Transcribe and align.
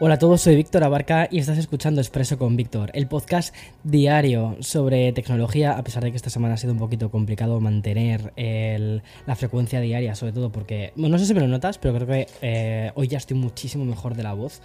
Hola 0.00 0.14
a 0.14 0.18
todos, 0.20 0.42
soy 0.42 0.54
Víctor 0.54 0.84
Abarca 0.84 1.26
y 1.28 1.40
estás 1.40 1.58
escuchando 1.58 2.00
Expreso 2.00 2.38
con 2.38 2.54
Víctor, 2.54 2.92
el 2.94 3.08
podcast 3.08 3.52
diario 3.82 4.56
sobre 4.60 5.12
tecnología, 5.12 5.72
a 5.72 5.82
pesar 5.82 6.04
de 6.04 6.12
que 6.12 6.16
esta 6.16 6.30
semana 6.30 6.54
ha 6.54 6.56
sido 6.56 6.72
un 6.72 6.78
poquito 6.78 7.10
complicado 7.10 7.58
mantener 7.58 8.32
la 9.26 9.34
frecuencia 9.34 9.80
diaria, 9.80 10.14
sobre 10.14 10.30
todo 10.30 10.52
porque, 10.52 10.92
bueno, 10.94 11.14
no 11.14 11.18
sé 11.18 11.26
si 11.26 11.34
me 11.34 11.40
lo 11.40 11.48
notas, 11.48 11.78
pero 11.78 11.94
creo 11.96 12.06
que 12.06 12.26
eh, 12.42 12.92
hoy 12.94 13.08
ya 13.08 13.18
estoy 13.18 13.36
muchísimo 13.36 13.84
mejor 13.84 14.14
de 14.14 14.22
la 14.22 14.34
voz. 14.34 14.62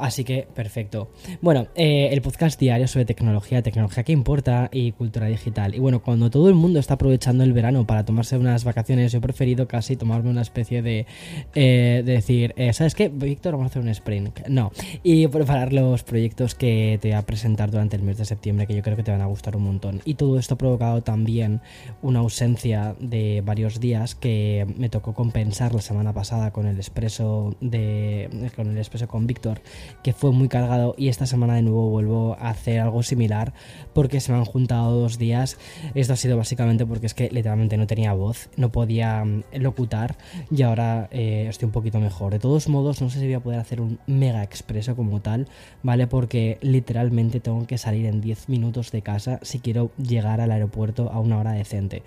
Así 0.00 0.24
que, 0.24 0.48
perfecto. 0.54 1.10
Bueno, 1.42 1.68
eh, 1.74 2.08
el 2.10 2.22
podcast 2.22 2.58
diario 2.58 2.88
sobre 2.88 3.04
tecnología, 3.04 3.62
tecnología 3.62 4.02
que 4.02 4.12
importa 4.12 4.70
y 4.72 4.92
cultura 4.92 5.26
digital. 5.26 5.74
Y 5.74 5.78
bueno, 5.78 6.02
cuando 6.02 6.30
todo 6.30 6.48
el 6.48 6.54
mundo 6.54 6.80
está 6.80 6.94
aprovechando 6.94 7.44
el 7.44 7.52
verano 7.52 7.86
para 7.86 8.04
tomarse 8.04 8.38
unas 8.38 8.64
vacaciones, 8.64 9.12
yo 9.12 9.18
he 9.18 9.20
preferido 9.20 9.68
casi 9.68 9.96
tomarme 9.96 10.30
una 10.30 10.42
especie 10.42 10.80
de, 10.80 11.06
eh, 11.54 12.02
de 12.04 12.12
decir, 12.12 12.54
eh, 12.56 12.72
¿sabes 12.72 12.94
qué? 12.94 13.08
Víctor, 13.08 13.52
vamos 13.52 13.66
a 13.66 13.68
hacer 13.70 13.82
un 13.82 13.88
sprint. 13.88 14.46
No. 14.48 14.72
Y 15.02 15.26
preparar 15.28 15.72
los 15.72 16.02
proyectos 16.02 16.54
que 16.54 16.98
te 17.02 17.08
voy 17.08 17.16
a 17.16 17.22
presentar 17.22 17.70
durante 17.70 17.96
el 17.96 18.02
mes 18.02 18.16
de 18.16 18.24
septiembre, 18.24 18.66
que 18.66 18.74
yo 18.74 18.82
creo 18.82 18.96
que 18.96 19.02
te 19.02 19.10
van 19.10 19.20
a 19.20 19.26
gustar 19.26 19.54
un 19.56 19.64
montón. 19.64 20.00
Y 20.04 20.14
todo 20.14 20.38
esto 20.38 20.54
ha 20.54 20.58
provocado 20.58 21.02
también 21.02 21.60
una 22.00 22.20
ausencia 22.20 22.96
de 23.00 23.42
varios 23.44 23.80
días 23.80 24.14
que 24.14 24.66
me 24.78 24.88
tocó 24.88 25.12
compensar 25.12 25.74
la 25.74 25.82
semana 25.82 26.12
pasada 26.14 26.52
con 26.52 26.66
el 26.66 26.76
expreso 26.76 27.54
de 27.60 28.50
con 28.56 28.70
el 28.70 28.78
expreso 28.78 29.06
con 29.06 29.26
Víctor 29.26 29.60
que 30.02 30.12
fue 30.12 30.32
muy 30.32 30.48
cargado 30.48 30.94
y 30.96 31.08
esta 31.08 31.26
semana 31.26 31.54
de 31.54 31.62
nuevo 31.62 31.88
vuelvo 31.88 32.36
a 32.38 32.50
hacer 32.50 32.80
algo 32.80 33.02
similar 33.02 33.52
porque 33.92 34.20
se 34.20 34.32
me 34.32 34.38
han 34.38 34.44
juntado 34.44 34.98
dos 34.98 35.18
días. 35.18 35.58
Esto 35.94 36.12
ha 36.12 36.16
sido 36.16 36.36
básicamente 36.36 36.86
porque 36.86 37.06
es 37.06 37.14
que 37.14 37.30
literalmente 37.30 37.76
no 37.76 37.86
tenía 37.86 38.12
voz, 38.12 38.48
no 38.56 38.70
podía 38.72 39.24
mm, 39.24 39.42
locutar 39.54 40.16
y 40.50 40.62
ahora 40.62 41.08
eh, 41.10 41.46
estoy 41.48 41.66
un 41.66 41.72
poquito 41.72 42.00
mejor. 42.00 42.32
De 42.32 42.38
todos 42.38 42.68
modos, 42.68 43.00
no 43.00 43.10
sé 43.10 43.18
si 43.18 43.24
voy 43.26 43.34
a 43.34 43.40
poder 43.40 43.60
hacer 43.60 43.80
un 43.80 43.98
mega 44.06 44.42
expreso 44.42 44.96
como 44.96 45.20
tal, 45.20 45.48
¿vale? 45.82 46.06
Porque 46.06 46.58
literalmente 46.60 47.40
tengo 47.40 47.66
que 47.66 47.78
salir 47.78 48.06
en 48.06 48.20
10 48.20 48.48
minutos 48.48 48.90
de 48.90 49.02
casa 49.02 49.38
si 49.42 49.58
quiero 49.58 49.90
llegar 49.96 50.40
al 50.40 50.50
aeropuerto 50.50 51.10
a 51.10 51.20
una 51.20 51.38
hora 51.38 51.52
decente. 51.52 52.02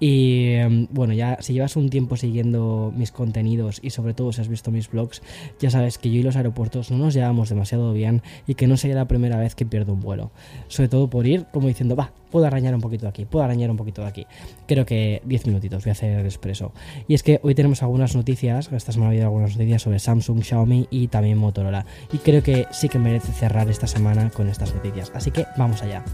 Y 0.00 0.56
mm, 0.68 0.86
bueno, 0.90 1.12
ya 1.14 1.38
si 1.40 1.52
llevas 1.52 1.76
un 1.76 1.90
tiempo 1.90 2.16
siguiendo 2.16 2.92
mis 2.94 3.12
contenidos 3.12 3.80
y 3.82 3.90
sobre 3.90 4.14
todo 4.14 4.32
si 4.32 4.40
has 4.40 4.48
visto 4.48 4.70
mis 4.70 4.90
vlogs, 4.90 5.22
ya 5.60 5.70
sabes 5.70 5.98
que 5.98 6.10
yo 6.10 6.20
y 6.20 6.22
los 6.22 6.36
aeropuertos 6.36 6.90
no 6.90 6.98
nos 6.98 7.14
llevamos 7.18 7.48
demasiado 7.48 7.92
bien 7.92 8.22
y 8.46 8.54
que 8.54 8.66
no 8.66 8.76
sería 8.76 8.96
la 8.96 9.06
primera 9.06 9.38
vez 9.38 9.54
que 9.54 9.66
pierdo 9.66 9.92
un 9.92 10.00
vuelo. 10.00 10.30
Sobre 10.68 10.88
todo 10.88 11.08
por 11.08 11.26
ir 11.26 11.46
como 11.52 11.68
diciendo, 11.68 11.96
va, 11.96 12.12
puedo 12.30 12.46
arañar 12.46 12.74
un 12.74 12.80
poquito 12.80 13.02
de 13.02 13.10
aquí, 13.10 13.24
puedo 13.24 13.44
arañar 13.44 13.70
un 13.70 13.76
poquito 13.76 14.02
de 14.02 14.08
aquí. 14.08 14.26
Creo 14.66 14.86
que 14.86 15.22
10 15.24 15.46
minutitos 15.46 15.84
voy 15.84 15.90
a 15.90 15.92
hacer 15.92 16.18
el 16.18 16.26
expreso. 16.26 16.72
Y 17.06 17.14
es 17.14 17.22
que 17.22 17.40
hoy 17.42 17.54
tenemos 17.54 17.82
algunas 17.82 18.14
noticias, 18.14 18.70
esta 18.72 18.92
semana 18.92 19.08
ha 19.08 19.12
habido 19.12 19.26
algunas 19.26 19.52
noticias 19.52 19.82
sobre 19.82 19.98
Samsung, 19.98 20.42
Xiaomi 20.42 20.88
y 20.90 21.08
también 21.08 21.38
Motorola. 21.38 21.86
Y 22.12 22.18
creo 22.18 22.42
que 22.42 22.66
sí 22.70 22.88
que 22.88 22.98
merece 22.98 23.32
cerrar 23.32 23.68
esta 23.68 23.86
semana 23.86 24.30
con 24.30 24.48
estas 24.48 24.74
noticias. 24.74 25.12
Así 25.14 25.30
que 25.30 25.46
vamos 25.56 25.82
allá. 25.82 26.04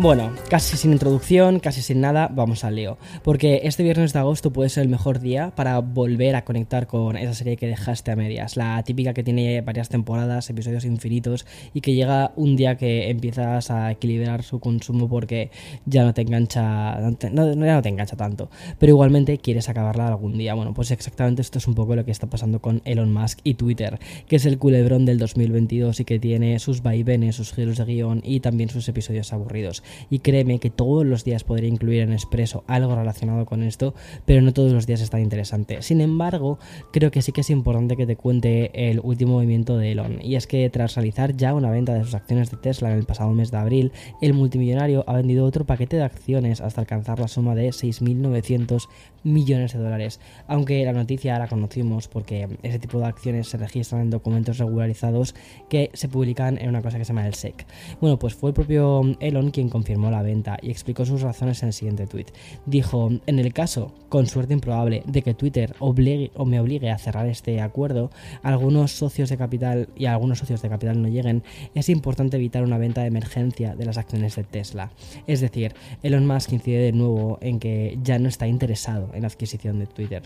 Bueno, 0.00 0.30
casi 0.48 0.76
sin 0.76 0.92
introducción, 0.92 1.58
casi 1.58 1.82
sin 1.82 2.00
nada, 2.00 2.28
vamos 2.32 2.62
al 2.62 2.76
lío. 2.76 2.98
Porque 3.24 3.62
este 3.64 3.82
viernes 3.82 4.12
de 4.12 4.20
agosto 4.20 4.52
puede 4.52 4.68
ser 4.68 4.84
el 4.84 4.88
mejor 4.88 5.18
día 5.18 5.50
para 5.56 5.80
volver 5.80 6.36
a 6.36 6.44
conectar 6.44 6.86
con 6.86 7.16
esa 7.16 7.34
serie 7.34 7.56
que 7.56 7.66
dejaste 7.66 8.12
a 8.12 8.14
medias. 8.14 8.56
La 8.56 8.80
típica 8.84 9.12
que 9.12 9.24
tiene 9.24 9.60
varias 9.60 9.88
temporadas, 9.88 10.48
episodios 10.50 10.84
infinitos 10.84 11.46
y 11.74 11.80
que 11.80 11.94
llega 11.94 12.30
un 12.36 12.54
día 12.54 12.76
que 12.76 13.10
empiezas 13.10 13.72
a 13.72 13.90
equilibrar 13.90 14.44
su 14.44 14.60
consumo 14.60 15.08
porque 15.08 15.50
ya 15.84 16.04
no 16.04 16.14
te 16.14 16.22
engancha, 16.22 16.96
no, 17.32 17.52
ya 17.52 17.74
no 17.74 17.82
te 17.82 17.88
engancha 17.88 18.14
tanto. 18.14 18.50
Pero 18.78 18.90
igualmente 18.90 19.38
quieres 19.38 19.68
acabarla 19.68 20.06
algún 20.06 20.38
día. 20.38 20.54
Bueno, 20.54 20.74
pues 20.74 20.92
exactamente 20.92 21.42
esto 21.42 21.58
es 21.58 21.66
un 21.66 21.74
poco 21.74 21.96
lo 21.96 22.04
que 22.04 22.12
está 22.12 22.28
pasando 22.28 22.60
con 22.60 22.82
Elon 22.84 23.12
Musk 23.12 23.40
y 23.42 23.54
Twitter, 23.54 23.98
que 24.28 24.36
es 24.36 24.46
el 24.46 24.58
culebrón 24.58 25.06
del 25.06 25.18
2022 25.18 25.98
y 25.98 26.04
que 26.04 26.20
tiene 26.20 26.60
sus 26.60 26.84
vaivenes, 26.84 27.34
sus 27.34 27.52
giros 27.52 27.78
de 27.78 27.84
guion 27.84 28.22
y 28.24 28.38
también 28.38 28.70
sus 28.70 28.88
episodios 28.88 29.32
aburridos 29.32 29.82
y 30.10 30.20
créeme 30.20 30.58
que 30.58 30.70
todos 30.70 31.04
los 31.04 31.24
días 31.24 31.44
podría 31.44 31.68
incluir 31.68 32.02
en 32.02 32.12
Expreso 32.12 32.64
algo 32.66 32.94
relacionado 32.94 33.46
con 33.46 33.62
esto, 33.62 33.94
pero 34.24 34.42
no 34.42 34.52
todos 34.52 34.72
los 34.72 34.86
días 34.86 35.00
es 35.00 35.10
tan 35.10 35.20
interesante. 35.20 35.82
Sin 35.82 36.00
embargo, 36.00 36.58
creo 36.92 37.10
que 37.10 37.22
sí 37.22 37.32
que 37.32 37.42
es 37.42 37.50
importante 37.50 37.96
que 37.96 38.06
te 38.06 38.16
cuente 38.16 38.90
el 38.90 39.00
último 39.02 39.34
movimiento 39.34 39.76
de 39.76 39.92
Elon, 39.92 40.18
y 40.22 40.36
es 40.36 40.46
que 40.46 40.68
tras 40.70 40.94
realizar 40.94 41.36
ya 41.36 41.54
una 41.54 41.70
venta 41.70 41.94
de 41.94 42.04
sus 42.04 42.14
acciones 42.14 42.50
de 42.50 42.56
Tesla 42.56 42.90
en 42.90 42.98
el 42.98 43.04
pasado 43.04 43.30
mes 43.32 43.50
de 43.50 43.58
abril, 43.58 43.92
el 44.20 44.34
multimillonario 44.34 45.04
ha 45.06 45.14
vendido 45.14 45.44
otro 45.44 45.64
paquete 45.64 45.96
de 45.96 46.04
acciones 46.04 46.60
hasta 46.60 46.80
alcanzar 46.80 47.18
la 47.18 47.28
suma 47.28 47.54
de 47.54 47.68
6.900 47.68 48.88
millones 49.24 49.72
de 49.72 49.78
dólares, 49.78 50.20
aunque 50.46 50.84
la 50.84 50.92
noticia 50.92 51.38
la 51.38 51.48
conocimos 51.48 52.08
porque 52.08 52.48
ese 52.62 52.78
tipo 52.78 52.98
de 52.98 53.06
acciones 53.06 53.48
se 53.48 53.56
registran 53.56 54.02
en 54.02 54.10
documentos 54.10 54.58
regularizados 54.58 55.34
que 55.68 55.90
se 55.94 56.08
publican 56.08 56.58
en 56.58 56.68
una 56.68 56.82
cosa 56.82 56.98
que 56.98 57.04
se 57.04 57.08
llama 57.12 57.26
el 57.26 57.34
SEC. 57.34 57.66
Bueno, 58.00 58.18
pues 58.18 58.34
fue 58.34 58.50
el 58.50 58.54
propio 58.54 59.02
Elon 59.20 59.50
quien 59.50 59.68
confirmó 59.78 60.10
la 60.10 60.22
venta 60.22 60.58
y 60.60 60.70
explicó 60.70 61.06
sus 61.06 61.22
razones 61.22 61.62
en 61.62 61.68
el 61.68 61.72
siguiente 61.72 62.08
tweet. 62.08 62.26
Dijo, 62.66 63.10
en 63.26 63.38
el 63.38 63.52
caso, 63.52 63.92
con 64.08 64.26
suerte 64.26 64.54
improbable, 64.54 65.04
de 65.06 65.22
que 65.22 65.34
Twitter 65.34 65.76
obligue 65.78 66.32
o 66.34 66.44
me 66.44 66.58
obligue 66.58 66.90
a 66.90 66.98
cerrar 66.98 67.28
este 67.28 67.60
acuerdo, 67.60 68.10
algunos 68.42 68.90
socios 68.90 69.30
de 69.30 69.36
capital 69.36 69.88
y 69.96 70.06
algunos 70.06 70.40
socios 70.40 70.62
de 70.62 70.68
capital 70.68 71.00
no 71.00 71.06
lleguen, 71.06 71.44
es 71.76 71.88
importante 71.88 72.38
evitar 72.38 72.64
una 72.64 72.76
venta 72.76 73.02
de 73.02 73.06
emergencia 73.06 73.76
de 73.76 73.84
las 73.84 73.98
acciones 73.98 74.34
de 74.34 74.42
Tesla. 74.42 74.90
Es 75.28 75.40
decir, 75.40 75.74
Elon 76.02 76.26
Musk 76.26 76.52
incide 76.52 76.78
de 76.78 76.92
nuevo 76.92 77.38
en 77.40 77.60
que 77.60 77.98
ya 78.02 78.18
no 78.18 78.28
está 78.28 78.48
interesado 78.48 79.10
en 79.14 79.22
la 79.22 79.28
adquisición 79.28 79.78
de 79.78 79.86
Twitter. 79.86 80.22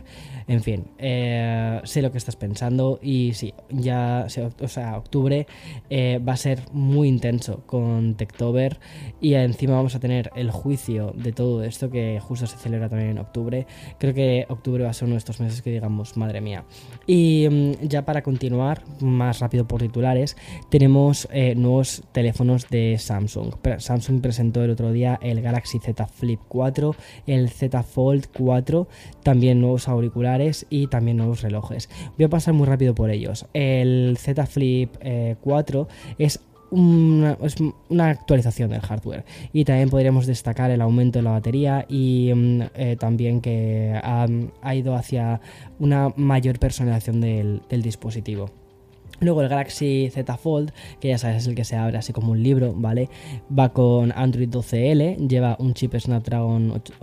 En 0.48 0.62
fin, 0.62 0.84
eh, 0.96 1.78
sé 1.84 2.00
lo 2.00 2.10
que 2.10 2.18
estás 2.18 2.36
pensando 2.36 2.98
y 3.02 3.34
sí, 3.34 3.52
ya, 3.68 4.26
o 4.60 4.68
sea, 4.68 4.96
octubre 4.96 5.46
eh, 5.90 6.20
va 6.26 6.32
a 6.32 6.36
ser 6.38 6.60
muy 6.72 7.08
intenso 7.08 7.62
con 7.66 8.14
Techtober 8.14 8.78
y 9.20 9.34
encima 9.44 9.74
vamos 9.74 9.94
a 9.94 10.00
tener 10.00 10.30
el 10.34 10.50
juicio 10.50 11.12
de 11.14 11.32
todo 11.32 11.62
esto 11.62 11.90
que 11.90 12.20
justo 12.20 12.46
se 12.46 12.56
celebra 12.56 12.88
también 12.88 13.10
en 13.10 13.18
octubre. 13.18 13.66
Creo 13.98 14.14
que 14.14 14.46
octubre 14.48 14.84
va 14.84 14.90
a 14.90 14.92
ser 14.92 15.06
uno 15.06 15.14
de 15.14 15.18
estos 15.18 15.40
meses 15.40 15.62
que 15.62 15.70
digamos, 15.70 16.16
madre 16.16 16.40
mía. 16.40 16.64
Y 17.06 17.48
mm, 17.50 17.88
ya 17.88 18.04
para 18.04 18.22
continuar, 18.22 18.82
más 19.00 19.40
rápido 19.40 19.66
por 19.66 19.80
titulares, 19.80 20.36
tenemos 20.70 21.28
eh, 21.32 21.54
nuevos 21.54 22.02
teléfonos 22.12 22.68
de 22.68 22.96
Samsung. 22.98 23.54
Samsung 23.78 24.20
presentó 24.20 24.62
el 24.62 24.70
otro 24.70 24.92
día 24.92 25.18
el 25.22 25.40
Galaxy 25.40 25.78
Z 25.78 26.06
Flip 26.06 26.40
4, 26.48 26.94
el 27.26 27.50
Z 27.50 27.82
Fold 27.82 28.26
4 28.36 28.86
también 29.22 29.60
nuevos 29.60 29.88
auriculares 29.88 30.66
y 30.70 30.86
también 30.88 31.16
nuevos 31.16 31.42
relojes. 31.42 31.88
Voy 32.16 32.24
a 32.24 32.28
pasar 32.28 32.54
muy 32.54 32.66
rápido 32.66 32.94
por 32.94 33.10
ellos. 33.10 33.46
El 33.52 34.16
Z 34.18 34.46
Flip 34.46 34.90
4 35.40 35.88
eh, 36.72 37.36
es 37.42 37.56
una, 37.88 38.10
actualización 38.10 38.70
del 38.70 38.80
hardware. 38.80 39.24
Y 39.52 39.64
también 39.64 39.90
podríamos 39.90 40.26
destacar 40.26 40.70
el 40.70 40.80
aumento 40.80 41.18
de 41.18 41.22
la 41.22 41.32
batería 41.32 41.86
y 41.88 42.32
mm, 42.34 42.62
eh, 42.74 42.96
también 42.98 43.40
que 43.40 43.98
ha, 44.02 44.74
ido 44.74 44.94
hacia 44.94 45.40
una 45.78 46.12
mayor 46.16 46.58
personalización 46.58 47.20
del 47.20 47.82
dispositivo. 47.82 48.50
Luego 49.22 49.40
el 49.40 49.48
Galaxy 49.48 50.10
Z 50.10 50.36
Fold, 50.36 50.72
que 50.98 51.08
ya 51.08 51.18
sabes 51.18 51.42
es 51.42 51.46
el 51.46 51.54
que 51.54 51.64
se 51.64 51.76
abre 51.76 51.96
así 51.96 52.12
como 52.12 52.32
un 52.32 52.42
libro, 52.42 52.74
¿vale? 52.76 53.08
Va 53.56 53.72
con 53.72 54.12
Android 54.12 54.48
12L, 54.48 55.28
lleva 55.28 55.56
un 55.60 55.74
chip 55.74 55.94
Snapdragon 55.94 56.72
8, 56.72 56.94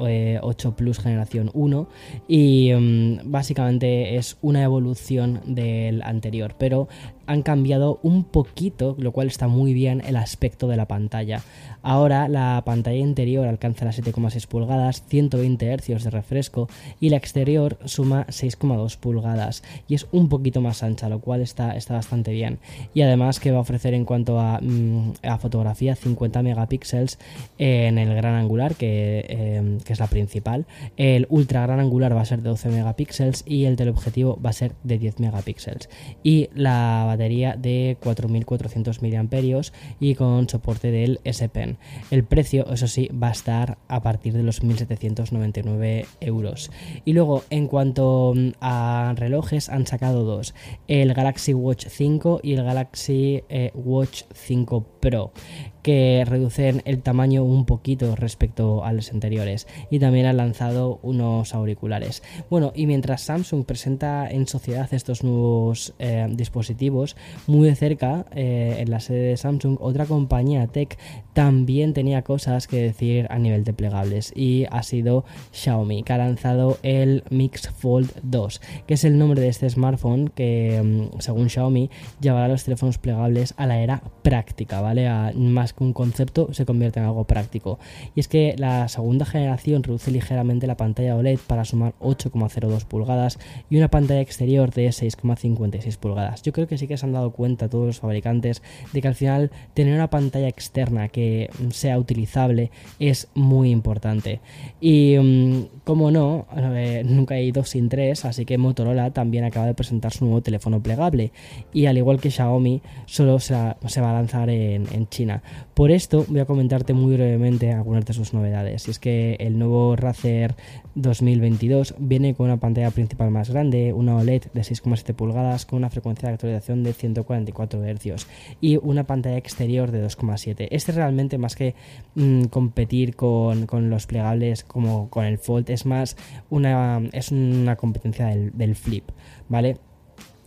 8 0.41 0.69
eh, 0.69 0.71
Plus 0.75 0.99
generación 0.99 1.49
1 1.53 1.87
y 2.27 2.73
mm, 2.73 3.31
básicamente 3.31 4.17
es 4.17 4.37
una 4.41 4.63
evolución 4.63 5.39
del 5.45 6.01
anterior, 6.01 6.55
pero 6.59 6.89
han 7.29 7.43
cambiado 7.43 7.99
un 8.01 8.23
poquito, 8.23 8.95
lo 8.97 9.11
cual 9.11 9.27
está 9.27 9.47
muy 9.47 9.75
bien, 9.75 10.01
el 10.03 10.15
aspecto 10.15 10.67
de 10.67 10.77
la 10.77 10.87
pantalla. 10.87 11.43
Ahora 11.83 12.27
la 12.27 12.63
pantalla 12.65 12.97
interior 12.97 13.47
alcanza 13.47 13.85
las 13.85 14.01
7,6 14.01 14.47
pulgadas, 14.47 15.03
120 15.07 15.77
Hz 15.77 16.03
de 16.03 16.09
refresco 16.09 16.67
y 16.99 17.09
la 17.09 17.17
exterior 17.17 17.77
suma 17.85 18.25
6,2 18.27 18.97
pulgadas 18.97 19.63
y 19.87 19.93
es 19.93 20.07
un 20.11 20.27
poquito 20.27 20.59
más 20.59 20.81
ancha, 20.81 21.07
lo 21.07 21.19
cual 21.19 21.41
está, 21.41 21.75
está 21.75 21.93
bastante 21.93 22.31
bien. 22.31 22.57
Y 22.95 23.01
además 23.03 23.39
que 23.39 23.51
va 23.51 23.59
a 23.59 23.61
ofrecer 23.61 23.93
en 23.93 24.05
cuanto 24.05 24.39
a, 24.39 24.59
mm, 24.59 25.13
fotografía 25.39 25.95
50 25.95 26.41
megapíxeles 26.41 27.19
en 27.59 27.99
el 27.99 28.13
gran 28.15 28.33
angular, 28.33 28.75
eh, 28.79 29.77
que, 29.85 29.93
es 29.93 29.99
la 29.99 30.07
principal. 30.07 30.65
El 30.97 31.27
ultra 31.29 31.61
gran 31.61 31.79
angular 31.79 32.15
va 32.15 32.21
a 32.21 32.25
ser 32.25 32.41
de 32.41 32.49
12 32.49 32.69
megapíxeles 32.69 33.43
y 33.45 33.65
el 33.65 33.75
teleobjetivo 33.75 34.39
va 34.43 34.49
a 34.49 34.53
ser 34.53 34.73
de 34.83 34.97
10 34.97 35.19
megapíxeles. 35.19 35.89
Y 36.23 36.49
la 36.55 37.15
de 37.27 37.97
4400 38.01 39.01
mAh 39.01 39.61
y 39.99 40.15
con 40.15 40.47
soporte 40.47 40.91
del 40.91 41.19
S 41.23 41.47
Pen. 41.49 41.77
El 42.11 42.23
precio, 42.23 42.71
eso 42.71 42.87
sí, 42.87 43.09
va 43.11 43.27
a 43.27 43.31
estar 43.31 43.77
a 43.87 44.01
partir 44.01 44.33
de 44.33 44.43
los 44.43 44.63
1.799 44.63 46.05
euros. 46.21 46.71
Y 47.05 47.13
luego, 47.13 47.43
en 47.49 47.67
cuanto 47.67 48.33
mm, 48.35 48.51
a 48.61 49.13
relojes, 49.15 49.69
han 49.69 49.85
sacado 49.85 50.23
dos: 50.23 50.53
el 50.87 51.13
Galaxy 51.13 51.53
Watch 51.53 51.87
5 51.87 52.39
y 52.43 52.53
el 52.53 52.63
Galaxy 52.63 53.43
eh, 53.49 53.71
Watch 53.73 54.23
5 54.33 54.85
Pro 54.99 55.31
que 55.81 56.23
reducen 56.25 56.81
el 56.85 57.01
tamaño 57.01 57.43
un 57.43 57.65
poquito 57.65 58.15
respecto 58.15 58.83
a 58.83 58.93
los 58.93 59.11
anteriores 59.11 59.67
y 59.89 59.99
también 59.99 60.25
han 60.25 60.37
lanzado 60.37 60.99
unos 61.01 61.53
auriculares. 61.53 62.23
Bueno, 62.49 62.71
y 62.75 62.85
mientras 62.85 63.21
Samsung 63.21 63.65
presenta 63.65 64.29
en 64.29 64.47
sociedad 64.47 64.93
estos 64.93 65.23
nuevos 65.23 65.93
eh, 65.99 66.27
dispositivos, 66.31 67.15
muy 67.47 67.67
de 67.67 67.75
cerca 67.75 68.25
eh, 68.33 68.77
en 68.79 68.89
la 68.89 68.99
sede 68.99 69.29
de 69.29 69.37
Samsung, 69.37 69.77
otra 69.79 70.05
compañía 70.05 70.67
tech 70.67 70.97
también 71.33 71.93
tenía 71.93 72.23
cosas 72.23 72.67
que 72.67 72.81
decir 72.81 73.27
a 73.29 73.39
nivel 73.39 73.63
de 73.63 73.73
plegables 73.73 74.33
y 74.35 74.65
ha 74.71 74.83
sido 74.83 75.23
Xiaomi, 75.53 76.03
que 76.03 76.13
ha 76.13 76.17
lanzado 76.17 76.77
el 76.83 77.23
Mix 77.29 77.69
Fold 77.69 78.11
2, 78.23 78.61
que 78.87 78.95
es 78.95 79.03
el 79.03 79.17
nombre 79.17 79.41
de 79.41 79.47
este 79.47 79.69
smartphone 79.69 80.29
que 80.29 80.81
mm, 80.83 81.19
según 81.19 81.49
Xiaomi 81.49 81.89
llevará 82.19 82.47
los 82.47 82.65
teléfonos 82.65 82.97
plegables 82.97 83.53
a 83.57 83.67
la 83.67 83.79
era 83.79 84.01
práctica, 84.21 84.81
¿vale? 84.81 85.07
A 85.07 85.31
más 85.35 85.68
que 85.73 85.83
un 85.83 85.93
concepto 85.93 86.53
se 86.53 86.65
convierte 86.65 86.99
en 86.99 87.05
algo 87.05 87.23
práctico. 87.25 87.79
Y 88.15 88.19
es 88.19 88.27
que 88.27 88.55
la 88.57 88.87
segunda 88.87 89.25
generación 89.25 89.83
reduce 89.83 90.11
ligeramente 90.11 90.67
la 90.67 90.77
pantalla 90.77 91.15
OLED 91.15 91.39
para 91.47 91.65
sumar 91.65 91.93
8,02 91.99 92.85
pulgadas 92.85 93.39
y 93.69 93.77
una 93.77 93.89
pantalla 93.89 94.21
exterior 94.21 94.71
de 94.71 94.89
6,56 94.89 95.97
pulgadas. 95.97 96.41
Yo 96.41 96.53
creo 96.53 96.67
que 96.67 96.77
sí 96.77 96.87
que 96.87 96.97
se 96.97 97.05
han 97.05 97.13
dado 97.13 97.31
cuenta 97.31 97.69
todos 97.69 97.85
los 97.85 97.99
fabricantes 97.99 98.61
de 98.93 99.01
que 99.01 99.07
al 99.07 99.15
final 99.15 99.51
tener 99.73 99.93
una 99.93 100.09
pantalla 100.09 100.47
externa 100.47 101.09
que 101.09 101.49
sea 101.71 101.97
utilizable 101.97 102.71
es 102.99 103.27
muy 103.33 103.71
importante. 103.71 104.39
Y 104.81 105.17
mm, 105.17 105.83
como 105.83 106.11
no, 106.11 106.47
eh, 106.55 107.03
nunca 107.05 107.35
he 107.35 107.43
ido 107.43 107.63
sin 107.63 107.89
tres, 107.89 108.25
así 108.25 108.45
que 108.45 108.57
Motorola 108.57 109.11
también 109.11 109.43
acaba 109.43 109.65
de 109.65 109.73
presentar 109.73 110.13
su 110.13 110.25
nuevo 110.25 110.41
teléfono 110.41 110.81
plegable. 110.81 111.31
Y 111.73 111.85
al 111.85 111.97
igual 111.97 112.19
que 112.19 112.31
Xiaomi, 112.31 112.81
solo 113.05 113.39
se, 113.39 113.53
va 113.53 113.75
a 113.81 114.13
lanzar 114.13 114.49
en 114.49 115.07
China. 115.09 115.41
Por 115.73 115.91
esto 115.91 116.25
voy 116.27 116.39
a 116.39 116.45
comentarte 116.45 116.93
muy 116.93 117.13
brevemente 117.13 117.71
algunas 117.71 118.05
de 118.05 118.13
sus 118.13 118.33
novedades. 118.33 118.87
Y 118.87 118.91
es 118.91 118.99
que 118.99 119.35
el 119.39 119.57
nuevo 119.57 119.95
Razer 119.95 120.55
2022 120.95 121.95
viene 121.99 122.33
con 122.35 122.47
una 122.47 122.57
pantalla 122.57 122.91
principal 122.91 123.31
más 123.31 123.49
grande, 123.49 123.93
una 123.93 124.17
OLED 124.17 124.43
de 124.53 124.61
6,7 124.61 125.13
pulgadas 125.13 125.65
con 125.65 125.77
una 125.77 125.89
frecuencia 125.89 126.27
de 126.27 126.33
actualización 126.33 126.83
de 126.83 126.93
144 126.93 127.81
Hz 127.83 128.27
y 128.61 128.77
una 128.77 129.05
pantalla 129.05 129.37
exterior 129.37 129.91
de 129.91 130.05
2,7. 130.05 130.67
Este 130.71 130.91
realmente 130.91 131.37
más 131.37 131.55
que 131.55 131.75
mm, 132.15 132.45
competir 132.45 133.15
con, 133.15 133.67
los 133.89 134.07
plegables 134.07 134.63
como 134.63 135.09
con 135.09 135.25
el 135.25 135.37
Fold 135.37 135.69
es 135.69 135.85
más 135.85 136.17
una, 136.49 137.01
es 137.13 137.31
una 137.31 137.75
competencia 137.75 138.27
del, 138.27 138.51
del 138.57 138.75
Flip, 138.75 139.05
¿vale? 139.47 139.77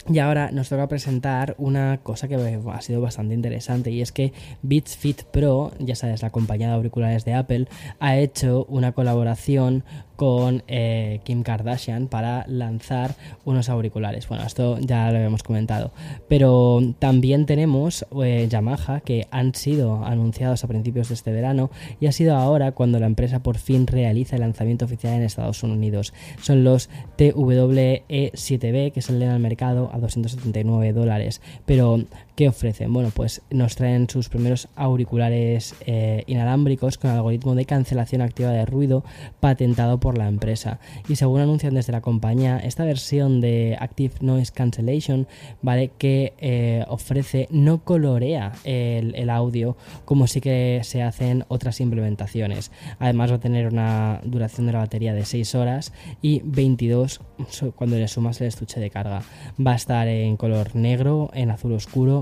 Y 0.08 0.18
ahora 0.18 0.50
nos 0.50 0.68
toca 0.68 0.88
presentar 0.88 1.54
una 1.58 2.00
cosa 2.02 2.26
que 2.26 2.34
ha 2.34 2.80
sido 2.80 3.00
bastante 3.00 3.34
interesante 3.34 3.90
y 3.92 4.00
es 4.00 4.10
que 4.10 4.32
Beats 4.62 4.96
Fit 4.96 5.22
Pro, 5.22 5.72
ya 5.78 5.94
sabes, 5.94 6.22
la 6.22 6.30
compañía 6.30 6.68
de 6.68 6.74
auriculares 6.74 7.24
de 7.24 7.34
Apple, 7.34 7.68
ha 8.00 8.16
hecho 8.16 8.64
una 8.68 8.92
colaboración 8.92 9.84
con 10.16 10.62
eh, 10.68 11.20
Kim 11.24 11.42
Kardashian 11.42 12.08
para 12.08 12.44
lanzar 12.46 13.14
unos 13.44 13.68
auriculares. 13.68 14.28
Bueno, 14.28 14.44
esto 14.44 14.78
ya 14.78 15.10
lo 15.10 15.16
habíamos 15.16 15.42
comentado. 15.42 15.92
Pero 16.28 16.80
también 16.98 17.46
tenemos 17.46 18.06
eh, 18.22 18.46
Yamaha 18.48 19.00
que 19.00 19.26
han 19.30 19.54
sido 19.54 20.04
anunciados 20.04 20.64
a 20.64 20.68
principios 20.68 21.08
de 21.08 21.14
este 21.14 21.32
verano 21.32 21.70
y 22.00 22.06
ha 22.06 22.12
sido 22.12 22.36
ahora 22.36 22.72
cuando 22.72 22.98
la 22.98 23.06
empresa 23.06 23.42
por 23.42 23.58
fin 23.58 23.86
realiza 23.86 24.36
el 24.36 24.42
lanzamiento 24.42 24.84
oficial 24.84 25.14
en 25.14 25.22
Estados 25.22 25.62
Unidos. 25.62 26.12
Son 26.40 26.64
los 26.64 26.88
TWE7B 27.18 28.92
que 28.92 29.02
salen 29.02 29.28
al 29.28 29.40
mercado 29.40 29.90
a 29.92 29.98
279 29.98 30.92
dólares. 30.92 31.40
Pero 31.66 32.04
¿Qué 32.34 32.48
ofrecen? 32.48 32.90
Bueno, 32.94 33.10
pues 33.14 33.42
nos 33.50 33.76
traen 33.76 34.08
sus 34.08 34.30
primeros 34.30 34.68
auriculares 34.74 35.74
eh, 35.84 36.24
inalámbricos 36.26 36.96
con 36.96 37.10
algoritmo 37.10 37.54
de 37.54 37.66
cancelación 37.66 38.22
activa 38.22 38.50
de 38.52 38.64
ruido 38.64 39.04
patentado 39.38 40.00
por 40.00 40.16
la 40.16 40.28
empresa. 40.28 40.80
Y 41.08 41.16
según 41.16 41.42
anuncian 41.42 41.74
desde 41.74 41.92
la 41.92 42.00
compañía, 42.00 42.58
esta 42.58 42.86
versión 42.86 43.42
de 43.42 43.76
Active 43.78 44.14
Noise 44.22 44.50
Cancellation, 44.50 45.26
¿vale? 45.60 45.90
Que 45.98 46.32
eh, 46.38 46.86
ofrece, 46.88 47.48
no 47.50 47.84
colorea 47.84 48.52
el, 48.64 49.14
el, 49.14 49.28
audio 49.28 49.76
como 50.06 50.26
sí 50.26 50.40
que 50.40 50.80
se 50.84 51.02
hacen 51.02 51.44
otras 51.48 51.82
implementaciones. 51.82 52.70
Además 52.98 53.30
va 53.30 53.36
a 53.36 53.40
tener 53.40 53.66
una 53.70 54.22
duración 54.24 54.66
de 54.66 54.72
la 54.72 54.78
batería 54.78 55.12
de 55.12 55.26
6 55.26 55.54
horas 55.54 55.92
y 56.22 56.40
22 56.44 57.20
cuando 57.76 57.96
le 57.96 58.08
sumas 58.08 58.40
el 58.40 58.46
estuche 58.46 58.80
de 58.80 58.88
carga. 58.88 59.22
Va 59.64 59.72
a 59.72 59.76
estar 59.76 60.08
en 60.08 60.38
color 60.38 60.74
negro, 60.74 61.30
en 61.34 61.50
azul 61.50 61.72
oscuro, 61.72 62.21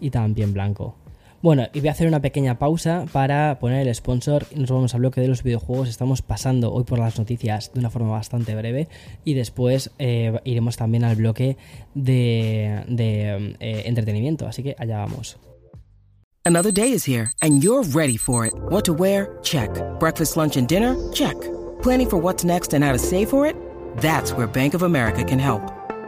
y 0.00 0.10
también 0.10 0.52
blanco. 0.52 0.96
Bueno, 1.42 1.66
y 1.72 1.80
voy 1.80 1.88
a 1.88 1.92
hacer 1.92 2.06
una 2.06 2.20
pequeña 2.20 2.56
pausa 2.56 3.04
para 3.12 3.58
poner 3.58 3.88
el 3.88 3.92
sponsor 3.92 4.46
y 4.52 4.60
nos 4.60 4.70
vamos 4.70 4.94
al 4.94 5.00
bloque 5.00 5.20
de 5.20 5.26
los 5.26 5.42
videojuegos. 5.42 5.88
Estamos 5.88 6.22
pasando 6.22 6.72
hoy 6.72 6.84
por 6.84 7.00
las 7.00 7.18
noticias 7.18 7.72
de 7.74 7.80
una 7.80 7.90
forma 7.90 8.10
bastante 8.10 8.54
breve 8.54 8.86
y 9.24 9.34
después 9.34 9.90
eh, 9.98 10.38
iremos 10.44 10.76
también 10.76 11.02
al 11.02 11.16
bloque 11.16 11.56
de, 11.94 12.84
de 12.86 13.56
eh, 13.58 13.82
entretenimiento. 13.86 14.46
Así 14.46 14.62
que 14.62 14.76
allá 14.78 14.98
vamos. 14.98 15.36
Another 16.44 16.72
day 16.72 16.92
is 16.92 17.08
here 17.08 17.32
and 17.40 17.60
you're 17.60 17.82
ready 17.92 18.16
for 18.16 18.46
it. 18.46 18.52
What 18.70 18.84
to 18.84 18.92
wear? 18.92 19.38
Check. 19.42 19.70
Breakfast, 19.98 20.36
lunch 20.36 20.56
and 20.56 20.68
dinner? 20.68 20.94
Check. 21.12 21.34
Planning 21.82 22.08
for 22.08 22.18
what's 22.18 22.44
next 22.44 22.72
and 22.72 22.84
how 22.84 22.92
to 22.92 22.98
save 23.00 23.28
for 23.28 23.46
it? 23.46 23.56
That's 23.96 24.32
where 24.32 24.46
Bank 24.46 24.74
of 24.74 24.82
America 24.82 25.24
can 25.24 25.40
help. 25.40 25.81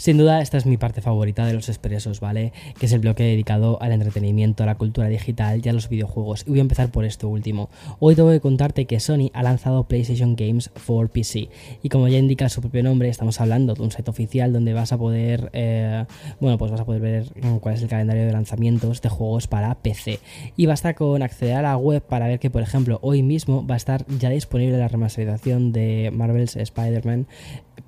Sin 0.00 0.16
duda, 0.16 0.40
esta 0.40 0.56
es 0.56 0.64
mi 0.64 0.78
parte 0.78 1.02
favorita 1.02 1.44
de 1.44 1.52
los 1.52 1.68
expresos, 1.68 2.20
¿vale? 2.20 2.54
Que 2.78 2.86
es 2.86 2.92
el 2.92 3.00
bloque 3.00 3.22
dedicado 3.22 3.76
al 3.82 3.92
entretenimiento, 3.92 4.62
a 4.62 4.66
la 4.66 4.78
cultura 4.78 5.08
digital 5.08 5.60
y 5.62 5.68
a 5.68 5.74
los 5.74 5.90
videojuegos. 5.90 6.44
Y 6.46 6.48
voy 6.48 6.60
a 6.60 6.62
empezar 6.62 6.90
por 6.90 7.04
esto 7.04 7.28
último. 7.28 7.68
Hoy 7.98 8.14
tengo 8.14 8.30
que 8.30 8.40
contarte 8.40 8.86
que 8.86 8.98
Sony 8.98 9.28
ha 9.34 9.42
lanzado 9.42 9.84
PlayStation 9.84 10.36
Games 10.36 10.70
for 10.74 11.10
PC. 11.10 11.50
Y 11.82 11.90
como 11.90 12.08
ya 12.08 12.16
indica 12.16 12.48
su 12.48 12.62
propio 12.62 12.82
nombre, 12.82 13.10
estamos 13.10 13.42
hablando 13.42 13.74
de 13.74 13.82
un 13.82 13.90
site 13.90 14.10
oficial 14.10 14.54
donde 14.54 14.72
vas 14.72 14.90
a 14.94 14.96
poder, 14.96 15.50
eh, 15.52 16.06
bueno, 16.40 16.56
pues 16.56 16.70
vas 16.70 16.80
a 16.80 16.86
poder 16.86 17.02
ver 17.02 17.24
cuál 17.60 17.74
es 17.74 17.82
el 17.82 17.88
calendario 17.90 18.24
de 18.24 18.32
lanzamientos 18.32 19.02
de 19.02 19.10
juegos 19.10 19.48
para 19.48 19.74
PC. 19.82 20.18
Y 20.56 20.64
basta 20.64 20.94
con 20.94 21.22
acceder 21.22 21.56
a 21.56 21.60
la 21.62 21.76
web 21.76 22.02
para 22.02 22.26
ver 22.26 22.38
que, 22.38 22.48
por 22.48 22.62
ejemplo, 22.62 23.00
hoy 23.02 23.22
mismo 23.22 23.66
va 23.66 23.74
a 23.74 23.76
estar 23.76 24.06
ya 24.18 24.30
disponible 24.30 24.78
la 24.78 24.88
remasterización 24.88 25.72
de 25.72 26.10
Marvel's 26.10 26.56
Spider-Man 26.56 27.26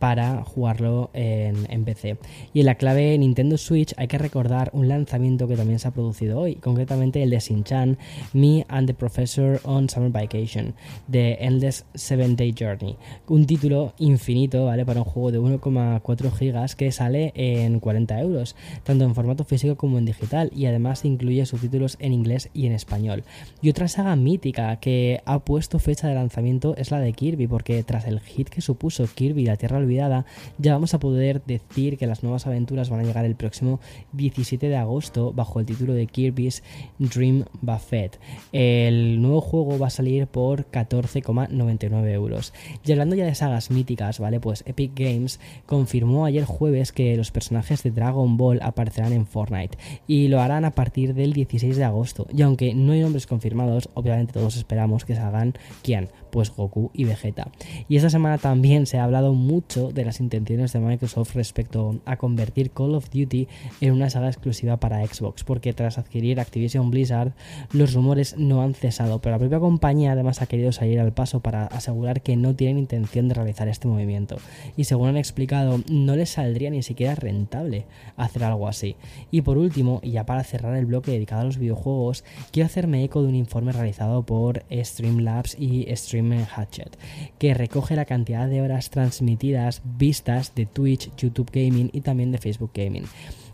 para 0.03 0.43
jugarlo 0.43 1.11
en, 1.15 1.85
PC. 1.85 2.17
Y 2.53 2.59
en 2.59 2.67
la 2.67 2.75
clave 2.75 3.17
Nintendo 3.17 3.57
Switch 3.57 3.95
hay 3.97 4.09
que 4.09 4.19
recordar 4.19 4.69
un 4.73 4.89
lanzamiento 4.89 5.47
que 5.47 5.55
también 5.55 5.79
se 5.79 5.87
ha 5.87 5.93
producido 5.93 6.41
hoy, 6.41 6.57
concretamente 6.57 7.23
el 7.23 7.31
de 7.31 7.39
Shin-Chan, 7.39 7.99
Me 8.33 8.67
and 8.69 8.89
the 8.89 8.95
Professor 8.95 9.61
on 9.63 9.89
Summer 9.89 10.11
Vacation, 10.11 10.75
de 11.07 11.39
Endless 11.41 11.85
Seven 11.95 12.35
Day 12.35 12.53
Journey. 12.59 12.97
Un 13.29 13.47
título 13.47 13.95
infinito, 13.99 14.65
¿vale? 14.65 14.85
Para 14.85 15.03
un 15.03 15.05
juego 15.05 15.31
de 15.31 15.39
1,4 15.39 16.33
gigas 16.33 16.75
que 16.75 16.91
sale 16.91 17.33
en 17.37 17.79
40 17.79 18.21
euros, 18.23 18.57
tanto 18.83 19.05
en 19.05 19.15
formato 19.15 19.45
físico 19.45 19.77
como 19.77 19.99
en 19.99 20.05
digital, 20.05 20.51
y 20.53 20.67
además 20.67 21.05
incluye 21.05 21.47
subtítulos 21.47 21.97
en 22.01 22.13
inglés 22.13 22.51
y 22.53 22.67
en 22.67 22.73
español. 22.73 23.23
Y 23.61 23.71
otra 23.71 23.87
saga 23.87 24.17
mítica 24.17 24.81
que 24.81 25.21
ha 25.27 25.39
puesto 25.45 25.79
fecha 25.79 26.09
de 26.09 26.17
lanzamiento 26.17 26.75
es 26.77 26.91
la 26.91 26.99
de 26.99 27.13
Kirby, 27.13 27.47
porque 27.47 27.85
tras 27.85 28.09
el 28.09 28.19
hit 28.19 28.49
que 28.49 28.63
supuso 28.63 29.07
Kirby 29.07 29.47
la 29.47 29.57
Tierra 29.57 29.79
Olvidada, 29.79 29.92
ya 29.95 30.73
vamos 30.73 30.95
a 30.95 30.99
poder 30.99 31.43
decir 31.45 31.99
que 31.99 32.07
las 32.07 32.23
nuevas 32.23 32.47
aventuras 32.47 32.91
van 32.91 33.01
a 33.01 33.05
llegar 33.05 33.25
el 33.25 33.35
próximo 33.35 33.81
17 34.13 34.69
de 34.69 34.77
agosto 34.77 35.33
bajo 35.33 35.61
el 35.61 35.67
título 35.67 35.95
de 35.95 36.07
Kirby's 36.07 36.63
Dream 36.99 37.45
Buffet. 37.61 38.19
El 38.53 39.21
nuevo 39.21 39.41
juego 39.41 39.79
va 39.79 39.89
a 39.89 39.91
salir 39.91 40.27
por 40.27 40.71
14,99 40.71 42.09
euros. 42.11 42.53
Y 42.85 42.93
hablando 42.93 43.17
ya 43.17 43.25
de 43.25 43.35
sagas 43.35 43.71
míticas, 43.71 44.19
¿vale? 44.19 44.41
Pues 44.41 44.65
Epic 44.67 44.93
Games 44.95 45.41
confirmó 45.67 46.25
ayer 46.25 46.45
jueves 46.45 46.93
que 46.93 47.17
los 47.17 47.31
personajes 47.31 47.83
de 47.83 47.91
Dragon 47.91 48.37
Ball 48.37 48.61
aparecerán 48.63 49.13
en 49.13 49.27
Fortnite 49.27 49.79
y 50.07 50.29
lo 50.29 50.41
harán 50.41 50.65
a 50.65 50.73
partir 50.73 51.15
del 51.15 51.33
16 51.33 51.77
de 51.77 51.85
agosto. 51.85 52.27
Y 52.33 52.43
aunque 52.43 52.75
no 52.75 52.93
hay 52.93 53.01
nombres 53.01 53.27
confirmados, 53.27 53.89
obviamente 53.95 54.33
todos 54.33 54.57
esperamos 54.57 55.05
que 55.05 55.15
salgan 55.15 55.55
quién, 55.83 56.09
pues 56.33 56.51
Goku 56.51 56.91
y 56.95 57.05
Vegeta. 57.05 57.49
Y 57.91 57.97
esta 57.97 58.09
semana 58.09 58.39
también 58.39 58.87
se 58.87 58.99
ha 58.99 59.05
hablado 59.05 59.35
mucho 59.35 59.93
de 59.93 60.05
las 60.07 60.19
intenciones 60.19 60.73
de 60.73 60.81
Microsoft 60.81 61.35
respecto 61.35 62.01
a 62.07 62.17
convertir 62.17 62.71
Call 62.71 62.95
of 62.95 63.11
Duty 63.11 63.49
en 63.83 63.93
una 63.93 64.09
saga 64.09 64.29
exclusiva 64.29 64.79
para 64.79 65.07
Xbox, 65.07 65.45
porque 65.45 65.75
tras 65.75 65.99
adquirir 65.99 66.41
Activision 66.41 66.91
Blizzard, 66.91 67.35
los 67.73 67.93
rumores 67.93 68.35
no 68.39 68.63
han 68.63 68.73
cesado, 68.73 69.21
pero 69.21 69.35
la 69.35 69.41
propia 69.41 69.61
compañía 69.61 70.13
además 70.13 70.41
ha 70.41 70.47
querido 70.47 70.73
salir 70.73 71.01
al 71.01 71.13
paso 71.13 71.41
para 71.41 71.67
asegurar 71.67 72.23
que 72.23 72.35
no 72.37 72.57
tienen 72.57 72.79
intención 72.79 73.29
de 73.29 73.35
realizar 73.35 73.69
este 73.69 73.87
movimiento. 73.87 74.39
Y 74.75 74.85
según 74.85 75.09
han 75.09 75.19
explicado, 75.19 75.81
no 75.91 76.17
les 76.17 76.31
saldría 76.31 76.71
ni 76.71 76.83
siquiera 76.83 77.15
rentable 77.15 77.85
hacer 78.17 78.45
algo 78.45 78.69
así. 78.69 78.97
Y 79.31 79.43
por 79.43 79.59
último, 79.59 80.01
y 80.03 80.13
ya 80.13 80.25
para 80.25 80.45
cerrar 80.45 80.77
el 80.77 80.87
bloque 80.87 81.11
dedicado 81.11 81.43
a 81.43 81.45
los 81.45 81.59
videojuegos, 81.59 82.25
quiero 82.53 82.69
hacerme 82.69 83.05
eco 83.05 83.21
de 83.21 83.29
un 83.29 83.35
informe 83.35 83.73
realizado 83.73 84.23
por 84.23 84.65
Streamlabs 84.71 85.57
y 85.59 85.95
Stream 85.95 86.22
Hatchet, 86.31 86.97
que 87.39 87.55
recoge 87.55 87.97
la 87.97 88.05
cantidad 88.05 88.49
de 88.49 88.61
horas 88.61 88.91
transmitidas, 88.91 89.83
vistas 89.85 90.55
de 90.55 90.67
Twitch, 90.67 91.11
YouTube 91.17 91.51
Gaming 91.53 91.91
y 91.93 92.03
también 92.03 92.33
de 92.33 92.39
Facebook 92.39 92.71
Gaming. 92.75 93.05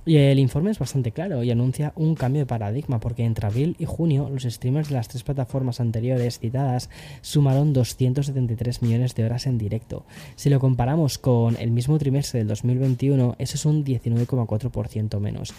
Y 0.08 0.16
el 0.16 0.38
informe 0.38 0.70
es 0.70 0.78
bastante 0.78 1.12
claro 1.12 1.42
y 1.44 1.50
anuncia 1.50 1.92
un 1.94 2.14
cambio 2.14 2.40
de 2.40 2.46
paradigma 2.46 2.98
porque 2.98 3.26
entre 3.26 3.46
abril 3.46 3.76
y 3.78 3.84
junio 3.84 4.30
los 4.32 4.44
streamers 4.44 4.88
de 4.88 4.94
las 4.94 5.06
tres 5.06 5.22
plataformas 5.22 5.80
anteriores 5.80 6.38
citadas 6.38 6.88
sumaron 7.20 7.74
273 7.74 8.80
millones 8.80 9.14
de 9.14 9.26
horas 9.26 9.46
en 9.46 9.58
directo. 9.58 10.06
Si 10.34 10.48
lo 10.48 10.60
comparamos 10.60 11.18
con 11.18 11.58
el 11.60 11.72
mismo 11.72 11.98
trimestre 11.98 12.38
del 12.38 12.48
2021, 12.48 13.36
eso 13.38 13.56
es 13.56 13.66
un 13.66 13.84
19,4% 13.84 15.20
menos. 15.20 15.52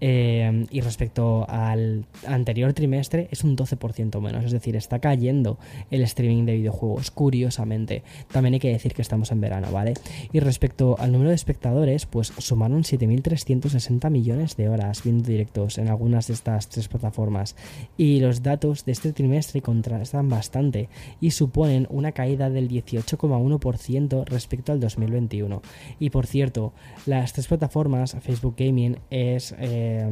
Eh, 0.00 0.66
y 0.70 0.82
respecto 0.82 1.44
al 1.48 2.04
anterior 2.28 2.74
trimestre 2.74 3.26
es 3.32 3.42
un 3.42 3.56
12% 3.56 4.20
menos, 4.20 4.44
es 4.44 4.52
decir, 4.52 4.76
está 4.76 5.00
cayendo 5.00 5.58
el 5.90 6.02
streaming 6.02 6.44
de 6.44 6.54
videojuegos, 6.54 7.10
curiosamente. 7.10 8.04
También 8.30 8.54
hay 8.54 8.60
que 8.60 8.70
decir 8.70 8.94
que 8.94 9.02
estamos 9.02 9.32
en 9.32 9.40
verano, 9.40 9.72
¿vale? 9.72 9.94
Y 10.32 10.38
respecto 10.38 10.94
al 11.00 11.10
número 11.10 11.30
de 11.30 11.36
espectadores, 11.36 12.06
pues 12.06 12.32
sumaron 12.38 12.84
7.360 12.84 13.95
millones 14.10 14.56
de 14.56 14.68
horas 14.68 15.02
viendo 15.02 15.28
directos 15.28 15.78
en 15.78 15.88
algunas 15.88 16.28
de 16.28 16.34
estas 16.34 16.68
tres 16.68 16.88
plataformas. 16.88 17.56
Y 17.96 18.20
los 18.20 18.42
datos 18.42 18.84
de 18.84 18.92
este 18.92 19.12
trimestre 19.12 19.62
contrastan 19.62 20.28
bastante 20.28 20.88
y 21.20 21.30
suponen 21.32 21.86
una 21.90 22.12
caída 22.12 22.50
del 22.50 22.68
18,1% 22.68 24.24
respecto 24.26 24.72
al 24.72 24.80
2021. 24.80 25.62
Y 25.98 26.10
por 26.10 26.26
cierto, 26.26 26.72
las 27.06 27.32
tres 27.32 27.48
plataformas, 27.48 28.16
Facebook 28.20 28.54
Gaming 28.56 28.98
es, 29.10 29.54
eh, 29.58 30.08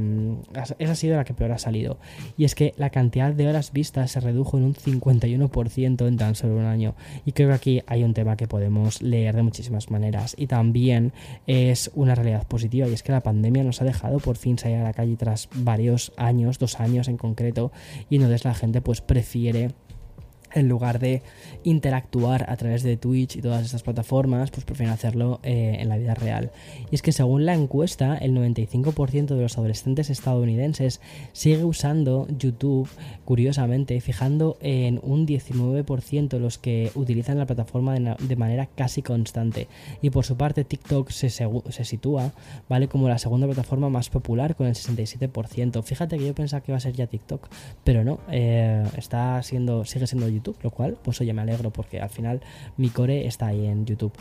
esa 0.79 0.93
ha 0.93 0.95
sido 0.97 1.17
la 1.17 1.25
que 1.25 1.35
peor 1.35 1.53
ha 1.53 1.59
salido. 1.59 1.99
Y 2.37 2.45
es 2.45 2.55
que 2.55 2.75
la 2.77 2.91
cantidad 2.91 3.33
de 3.33 3.49
horas 3.49 3.73
vistas 3.73 4.13
se 4.13 4.21
redujo 4.21 4.59
en 4.59 4.65
un 4.65 4.75
51% 4.75 6.07
en 6.07 6.17
tan 6.17 6.35
solo 6.35 6.57
un 6.57 6.65
año. 6.65 6.95
Y 7.25 7.33
creo 7.33 7.49
que 7.49 7.55
aquí 7.55 7.83
hay 7.87 8.05
un 8.05 8.15
tema 8.15 8.37
que 8.37 8.49
podemos 8.49 9.03
leer 9.03 9.37
de 9.37 9.43
muchísimas 9.43 9.91
maneras. 9.91 10.35
Y 10.39 10.47
también 10.47 11.13
es 11.47 11.91
una 11.95 12.15
realidad 12.15 12.47
positiva 12.47 12.89
y 12.89 12.93
es 12.93 13.03
que 13.03 13.13
la 13.13 13.23
pandemia 13.23 13.65
nos 13.65 13.74
ha 13.81 13.85
dejado 13.85 14.19
por 14.19 14.37
fin 14.37 14.59
salir 14.59 14.79
a 14.79 14.83
la 14.85 14.93
calle 14.93 15.17
tras 15.17 15.49
varios 15.55 16.13
años, 16.17 16.59
dos 16.59 16.81
años 16.81 17.09
en 17.09 17.17
concreto, 17.17 17.73
y 18.11 18.17
entonces 18.17 18.45
la 18.45 18.55
gente 18.55 18.81
pues 18.81 19.01
prefiere 19.01 19.71
en 20.55 20.69
lugar 20.69 20.99
de 20.99 21.23
interactuar 21.65 22.49
a 22.49 22.57
través 22.57 22.83
de 22.83 22.97
Twitch 22.97 23.37
y 23.37 23.43
todas 23.43 23.65
estas 23.65 23.83
plataformas, 23.83 24.51
pues 24.51 24.65
prefieren 24.65 24.93
hacerlo 24.93 25.41
eh, 25.43 25.77
en 25.81 25.89
la 25.89 25.97
vida 25.97 26.15
real. 26.15 26.51
Y 26.91 26.95
es 26.95 27.03
que 27.03 27.13
según 27.13 27.45
la 27.45 27.55
encuesta, 27.55 28.17
el 28.17 28.33
95% 28.35 29.35
de 29.35 29.43
los 29.43 29.59
adolescentes 29.59 30.11
estadounidenses 30.11 31.01
sigue 31.33 31.65
usando 31.65 32.27
YouTube, 32.39 32.89
curiosamente, 33.25 34.01
fijando 34.01 34.57
en 34.61 35.01
un 35.03 35.27
19% 35.27 36.39
los 36.39 36.59
que 36.59 36.91
utilizan 36.95 37.39
la 37.39 37.47
plataforma 37.47 37.95
de, 37.95 38.37
manera 38.37 38.67
casi 38.67 39.03
constante. 39.03 39.69
Y 40.03 40.11
por 40.11 40.25
su 40.25 40.37
parte, 40.37 40.65
TikTok 40.65 41.11
se, 41.11 41.31
sitúa, 41.85 42.33
¿vale? 42.69 42.89
Como 42.89 43.09
la 43.09 43.19
segunda 43.19 43.47
plataforma 43.47 43.89
más 43.89 44.11
popular 44.11 44.55
con 44.55 44.67
el 44.67 44.75
67%. 44.75 45.83
Fíjate 45.83 46.19
que 46.19 46.27
yo 46.27 46.35
pensaba 46.35 46.63
que 46.63 46.73
iba 46.73 46.77
a 46.77 46.81
ser 46.81 46.93
ya 46.93 47.07
TikTok, 47.07 47.49
pero 47.85 48.05
no, 48.05 48.21
eh, 48.31 48.85
está 48.97 49.43
siendo, 49.43 49.85
sigue 49.85 50.07
siendo 50.07 50.29
YouTube 50.29 50.44
lo 50.63 50.71
cual, 50.71 50.97
pues 51.03 51.21
oye, 51.21 51.33
me 51.33 51.43
alegro 51.43 51.71
porque 51.71 52.01
al 52.01 52.11
final 52.11 52.41
mi 52.77 52.89
core 52.89 53.27
está 53.27 53.49
ahí 53.49 53.67
en 53.67 53.87
YouTube. 53.87 54.13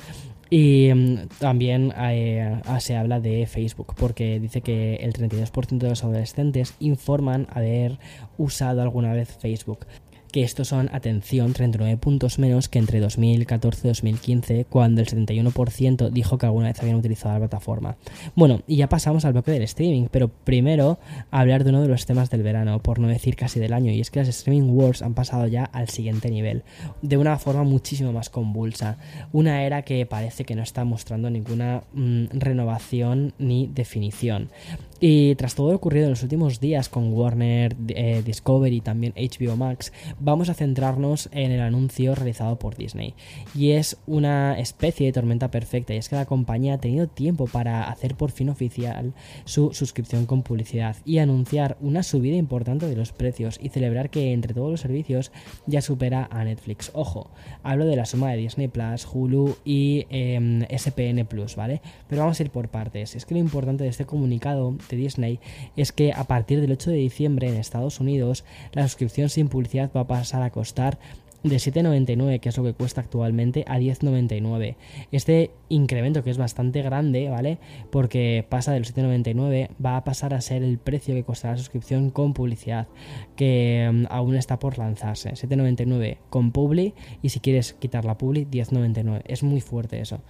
Y 0.49 0.93
mm, 0.93 1.27
también 1.39 1.93
eh, 1.97 2.61
se 2.79 2.95
habla 2.95 3.19
de 3.19 3.45
Facebook, 3.47 3.95
porque 3.97 4.39
dice 4.39 4.61
que 4.61 4.95
el 4.95 5.13
32% 5.13 5.77
de 5.77 5.89
los 5.89 6.03
adolescentes 6.03 6.75
informan 6.79 7.47
haber 7.51 7.97
usado 8.37 8.81
alguna 8.81 9.13
vez 9.13 9.35
Facebook 9.39 9.79
que 10.33 10.41
estos 10.41 10.69
son, 10.69 10.89
atención, 10.91 11.53
39 11.53 11.95
puntos 11.97 12.39
menos 12.39 12.67
que 12.67 12.79
entre 12.79 12.99
2014 12.99 13.87
y 13.87 13.87
2015, 13.87 14.65
cuando 14.65 14.99
el 14.99 15.07
71% 15.07 16.09
dijo 16.09 16.39
que 16.39 16.47
alguna 16.47 16.69
vez 16.69 16.81
habían 16.81 16.95
utilizado 16.95 17.35
la 17.35 17.39
plataforma. 17.41 17.97
Bueno, 18.33 18.63
y 18.65 18.77
ya 18.77 18.89
pasamos 18.89 19.25
al 19.25 19.33
bloque 19.33 19.51
del 19.51 19.61
streaming, 19.61 20.07
pero 20.09 20.29
primero 20.29 20.97
hablar 21.29 21.63
de 21.63 21.69
uno 21.69 21.83
de 21.83 21.87
los 21.87 22.07
temas 22.07 22.31
del 22.31 22.41
verano, 22.41 22.79
por 22.79 22.97
no 22.97 23.07
decir 23.09 23.35
casi 23.35 23.59
del 23.59 23.73
año, 23.73 23.91
y 23.91 24.01
es 24.01 24.09
que 24.09 24.21
las 24.21 24.27
streaming 24.27 24.71
wars 24.71 25.03
han 25.03 25.13
pasado 25.13 25.45
ya 25.45 25.65
al 25.65 25.89
siguiente 25.89 26.31
nivel, 26.31 26.63
de 27.03 27.17
una 27.17 27.37
forma 27.37 27.61
muchísimo 27.61 28.11
más 28.11 28.31
convulsa, 28.31 28.97
una 29.33 29.63
era 29.63 29.83
que 29.83 30.03
parece 30.07 30.45
que 30.45 30.55
no 30.55 30.63
está 30.63 30.83
mostrando 30.83 31.29
ninguna 31.29 31.83
mm, 31.93 32.25
renovación 32.31 33.33
ni 33.37 33.67
definición. 33.67 34.49
Y 35.05 35.35
tras 35.35 35.53
todo 35.53 35.71
lo 35.71 35.75
ocurrido 35.75 36.05
en 36.05 36.11
los 36.11 36.23
últimos 36.23 36.61
días 36.61 36.87
con 36.87 37.11
Warner, 37.11 37.75
eh, 37.89 38.21
Discovery 38.25 38.77
y 38.77 38.79
también 38.79 39.13
HBO 39.17 39.57
Max, 39.57 39.91
vamos 40.17 40.47
a 40.47 40.53
centrarnos 40.53 41.27
en 41.33 41.51
el 41.51 41.59
anuncio 41.59 42.15
realizado 42.15 42.57
por 42.57 42.77
Disney. 42.77 43.13
Y 43.53 43.71
es 43.71 43.97
una 44.07 44.57
especie 44.57 45.05
de 45.05 45.11
tormenta 45.11 45.51
perfecta, 45.51 45.93
y 45.93 45.97
es 45.97 46.07
que 46.07 46.15
la 46.15 46.25
compañía 46.25 46.75
ha 46.75 46.77
tenido 46.77 47.07
tiempo 47.07 47.47
para 47.47 47.83
hacer 47.89 48.15
por 48.15 48.31
fin 48.31 48.47
oficial 48.47 49.13
su 49.43 49.73
suscripción 49.73 50.25
con 50.25 50.41
publicidad 50.41 50.95
y 51.03 51.17
anunciar 51.17 51.75
una 51.81 52.01
subida 52.01 52.37
importante 52.37 52.87
de 52.87 52.95
los 52.95 53.11
precios 53.11 53.59
y 53.61 53.67
celebrar 53.67 54.09
que 54.09 54.31
entre 54.31 54.53
todos 54.53 54.71
los 54.71 54.79
servicios 54.79 55.33
ya 55.67 55.81
supera 55.81 56.29
a 56.31 56.45
Netflix. 56.45 56.91
Ojo, 56.93 57.29
hablo 57.61 57.85
de 57.85 57.97
la 57.97 58.05
suma 58.05 58.31
de 58.31 58.37
Disney 58.37 58.69
Plus, 58.69 59.05
Hulu 59.11 59.57
y 59.65 60.07
em, 60.09 60.61
SPN 60.69 61.25
Plus, 61.25 61.57
¿vale? 61.57 61.81
Pero 62.07 62.21
vamos 62.21 62.39
a 62.39 62.43
ir 62.43 62.51
por 62.51 62.69
partes. 62.69 63.17
Es 63.17 63.25
que 63.25 63.33
lo 63.33 63.41
importante 63.41 63.83
de 63.83 63.89
este 63.89 64.05
comunicado 64.05 64.77
Disney 64.95 65.39
es 65.75 65.91
que 65.91 66.13
a 66.13 66.23
partir 66.25 66.61
del 66.61 66.71
8 66.71 66.91
de 66.91 66.97
diciembre 66.97 67.49
en 67.49 67.55
Estados 67.55 67.99
Unidos 67.99 68.43
la 68.71 68.83
suscripción 68.83 69.29
sin 69.29 69.49
publicidad 69.49 69.91
va 69.95 70.01
a 70.01 70.07
pasar 70.07 70.41
a 70.41 70.51
costar 70.51 70.99
de 71.43 71.55
7,99 71.57 72.39
que 72.39 72.49
es 72.49 72.57
lo 72.57 72.63
que 72.63 72.73
cuesta 72.73 73.01
actualmente 73.01 73.65
a 73.67 73.79
10,99 73.79 74.75
este 75.11 75.51
incremento 75.69 76.23
que 76.23 76.29
es 76.29 76.37
bastante 76.37 76.81
grande 76.81 77.29
vale 77.29 77.57
porque 77.91 78.45
pasa 78.47 78.73
del 78.73 78.85
7,99 78.85 79.69
va 79.83 79.97
a 79.97 80.03
pasar 80.03 80.33
a 80.33 80.41
ser 80.41 80.63
el 80.63 80.77
precio 80.77 81.15
que 81.15 81.23
costará 81.23 81.53
la 81.53 81.57
suscripción 81.57 82.09
con 82.09 82.33
publicidad 82.33 82.87
que 83.35 83.89
mm, 83.91 84.05
aún 84.09 84.35
está 84.35 84.59
por 84.59 84.77
lanzarse. 84.77 85.31
7,99 85.31 86.17
con 86.29 86.51
publi 86.51 86.93
y 87.21 87.29
si 87.29 87.39
quieres 87.39 87.73
quitar 87.73 88.05
la 88.05 88.17
publi 88.17 88.45
10,99 88.45 89.21
es 89.25 89.43
muy 89.43 89.61
fuerte 89.61 89.99
eso. 89.99 90.21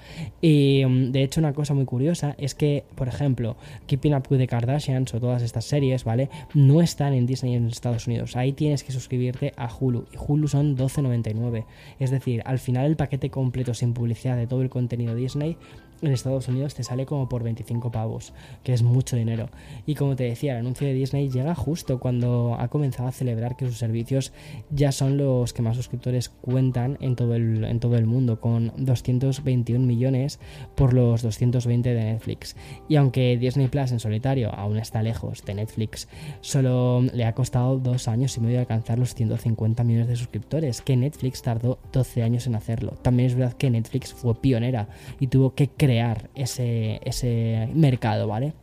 Y 0.41 0.83
mm, 0.85 1.11
de 1.11 1.23
hecho 1.23 1.39
una 1.39 1.53
cosa 1.53 1.73
muy 1.73 1.85
curiosa 1.85 2.35
es 2.37 2.55
que 2.55 2.85
por 2.95 3.07
ejemplo 3.07 3.57
Keeping 3.87 4.15
Up 4.15 4.23
with 4.29 4.39
the 4.39 4.47
Kardashians 4.47 5.13
o 5.13 5.19
todas 5.19 5.41
estas 5.41 5.65
series 5.65 6.03
vale 6.03 6.29
no 6.53 6.81
están 6.81 7.13
en 7.13 7.25
Disney 7.25 7.55
en 7.55 7.67
Estados 7.67 8.07
Unidos. 8.07 8.35
Ahí 8.35 8.53
tienes 8.53 8.83
que 8.83 8.91
suscribirte 8.91 9.53
a 9.57 9.69
Hulu. 9.73 10.05
Y 10.11 10.17
Hulu 10.17 10.47
son 10.47 10.75
12 10.75 11.01
12,99. 11.03 11.65
Es 11.99 12.11
decir, 12.11 12.41
al 12.45 12.59
final 12.59 12.85
el 12.85 12.95
paquete 12.95 13.29
completo 13.29 13.73
sin 13.73 13.93
publicidad 13.93 14.37
de 14.37 14.47
todo 14.47 14.61
el 14.61 14.69
contenido 14.69 15.15
Disney 15.15 15.57
en 16.03 16.13
Estados 16.13 16.47
Unidos 16.47 16.75
te 16.75 16.83
sale 16.83 17.05
como 17.05 17.29
por 17.29 17.43
25 17.43 17.91
pavos, 17.91 18.33
que 18.63 18.73
es 18.73 18.83
mucho 18.83 19.15
dinero. 19.15 19.49
Y 19.85 19.95
como 19.95 20.15
te 20.15 20.25
decía, 20.25 20.53
el 20.53 20.59
anuncio 20.59 20.87
de 20.87 20.93
Disney 20.93 21.29
llega 21.29 21.55
justo 21.55 21.99
cuando 21.99 22.55
ha 22.59 22.67
comenzado 22.67 23.07
a 23.07 23.11
celebrar 23.11 23.55
que 23.55 23.65
sus 23.65 23.77
servicios 23.77 24.33
ya 24.69 24.91
son 24.91 25.17
los 25.17 25.53
que 25.53 25.61
más 25.61 25.77
suscriptores 25.77 26.29
cuentan 26.29 26.97
en 26.99 27.15
todo 27.15 27.35
el, 27.35 27.63
en 27.63 27.79
todo 27.79 27.95
el 27.95 28.05
mundo, 28.05 28.39
con 28.39 28.73
221 28.77 29.85
millones 29.85 30.39
por 30.75 30.93
los 30.93 31.21
220 31.21 31.93
de 31.93 32.03
Netflix. 32.03 32.55
Y 32.89 32.97
aunque 32.97 33.37
Disney 33.37 33.67
Plus 33.67 33.91
en 33.91 33.99
solitario 33.99 34.53
aún 34.53 34.77
está 34.77 35.01
lejos 35.01 35.43
de 35.45 35.53
Netflix, 35.53 36.07
solo 36.41 37.01
le 37.01 37.25
ha 37.25 37.33
costado 37.33 37.77
dos 37.77 38.07
años 38.07 38.35
y 38.37 38.41
medio 38.41 38.59
alcanzar 38.59 38.99
los 38.99 39.15
150 39.15 39.83
millones 39.83 40.07
de 40.09 40.15
suscriptores, 40.15 40.81
que 40.81 40.97
Netflix 40.97 41.41
tardó 41.41 41.79
12 41.91 42.23
años 42.23 42.47
en 42.47 42.55
hacerlo. 42.55 42.93
También 43.01 43.29
es 43.29 43.35
verdad 43.35 43.53
que 43.53 43.69
Netflix 43.69 44.13
fue 44.13 44.35
pionera 44.35 44.87
y 45.19 45.27
tuvo 45.27 45.53
que 45.53 45.69
crear 45.69 45.92
ese, 46.35 46.99
ese 47.03 47.69
mercado, 47.73 48.27
¿vale? 48.27 48.53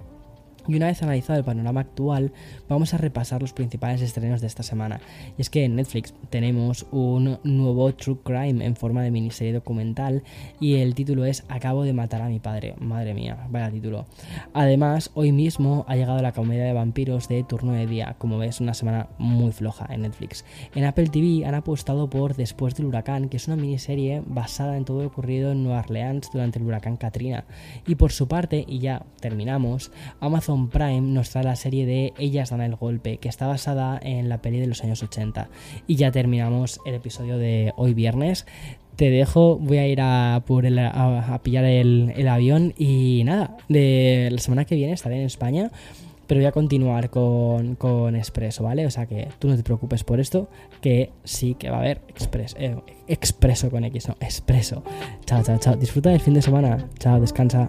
Y 0.69 0.77
una 0.77 0.87
vez 0.87 1.03
analizado 1.03 1.39
el 1.39 1.45
panorama 1.45 1.81
actual, 1.81 2.33
vamos 2.69 2.95
a 2.95 2.99
repasar 2.99 3.43
los 3.43 3.53
principales 3.53 4.01
estrenos 4.03 4.41
de 4.41 4.47
esta 4.47 4.63
semana. 4.63 5.01
Y 5.39 5.43
es 5.43 5.51
que 5.51 5.65
en 5.65 5.77
Netflix 5.77 6.15
tenemos 6.31 6.87
un 6.91 7.39
nuevo 7.45 7.93
True 7.95 8.19
Crime 8.25 8.65
en 8.65 8.77
forma 8.77 9.03
de 9.03 9.11
miniserie 9.11 9.53
documental 9.53 10.23
y 10.59 10.77
el 10.77 10.95
título 10.95 11.25
es 11.25 11.45
Acabo 11.49 11.85
de 11.85 11.93
matar 11.93 12.23
a 12.23 12.29
mi 12.29 12.41
padre. 12.41 12.75
Madre 12.79 13.15
mía, 13.15 13.47
vaya 13.51 13.71
título. 13.71 14.07
Además, 14.53 15.11
hoy 15.15 15.33
mismo 15.33 15.85
ha 15.89 15.97
llegado 15.97 16.23
la 16.23 16.33
comedia 16.33 16.65
de 16.65 16.73
vampiros 16.73 17.29
de 17.29 17.43
turno 17.45 17.73
de 17.73 17.87
día. 17.87 18.17
Como 18.19 18.39
ves, 18.39 18.61
una 18.61 18.75
semana 18.75 19.09
muy 19.19 19.53
floja 19.53 19.87
en 19.91 20.03
Netflix. 20.03 20.45
En 20.75 20.85
Apple 20.85 21.09
TV 21.09 21.47
han 21.47 21.55
apostado 21.55 22.09
por 22.09 22.35
Después 22.35 22.75
del 22.75 22.87
huracán, 22.87 23.29
que 23.29 23.37
es 23.37 23.47
una 23.49 23.57
miniserie 23.57 24.23
basada 24.27 24.77
en 24.77 24.85
todo 24.85 25.03
lo 25.03 25.09
ocurrido 25.09 25.53
en 25.53 25.63
Nueva 25.63 25.81
Orleans 25.81 26.31
durante 26.33 26.59
el 26.59 26.65
huracán 26.65 26.97
Katrina. 26.97 27.45
Y 27.87 27.97
por 27.97 28.13
su 28.13 28.29
parte, 28.29 28.65
y 28.67 28.79
ya 28.79 29.05
terminamos, 29.21 29.93
Amazon 30.21 30.50
Prime 30.69 31.01
nos 31.01 31.31
trae 31.31 31.45
la 31.45 31.57
serie 31.57 31.87
de 31.87 32.13
Ellas 32.19 32.51
dan 32.51 32.61
el 32.61 32.77
golpe, 32.77 33.19
que 33.19 33.29
está 33.29 33.47
basada 33.47 33.99
en 34.03 34.29
la 34.29 34.43
peli 34.43 34.59
de 34.59 34.67
los 34.67 34.83
años 34.83 35.03
80. 35.03 35.49
Y 35.87 35.97
ya 35.97 36.11
terminamos 36.11 36.81
el 36.85 36.95
episodio 36.95 37.39
de 37.39 37.73
hoy 37.77 37.95
viernes. 37.95 38.47
Te 38.97 39.11
dejo, 39.11 39.57
voy 39.57 39.79
a 39.79 39.87
ir 39.87 40.01
a, 40.03 40.43
por 40.47 40.67
a, 40.67 41.41
pillar 41.43 41.65
el, 41.65 42.29
avión 42.29 42.75
y 42.77 43.23
nada, 43.25 43.57
de 43.69 44.29
la 44.31 44.39
semana 44.39 44.65
que 44.65 44.75
viene 44.75 44.93
estaré 44.93 45.17
en 45.17 45.27
España 45.27 45.71
pero 46.27 46.39
voy 46.39 46.47
a 46.47 46.53
continuar 46.53 47.11
con, 47.11 47.75
con 47.75 48.15
Expreso, 48.15 48.63
¿vale? 48.63 48.87
O 48.87 48.91
sea 48.91 49.07
que 49.07 49.27
tú 49.41 49.49
no 49.49 49.57
te 49.57 49.65
preocupes 49.65 50.05
por 50.05 50.21
esto, 50.21 50.49
que 50.81 51.11
sí 51.25 51.57
que 51.57 51.71
va 51.71 51.79
a 51.79 51.81
haber 51.81 52.03
Expreso, 52.07 52.57
eh, 52.57 52.77
con 53.71 53.83
X, 53.83 54.07
no, 54.07 54.17
Expreso. 54.21 54.85
Chao, 55.27 55.43
chao, 55.43 55.59
chao. 55.59 55.75
Disfruta 55.75 56.11
del 56.11 56.21
fin 56.21 56.35
de 56.35 56.43
semana. 56.43 56.89
Chao, 57.01 57.21
descansa. 57.21 57.69